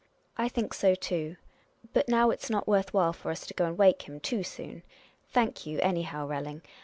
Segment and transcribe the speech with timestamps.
[0.35, 0.45] GiNA.
[0.47, 1.37] I think so, too.
[1.93, 4.81] But now it's not worth while for us to go and wake him too soon.
[5.31, 6.63] Thank you, anyhow, Relling.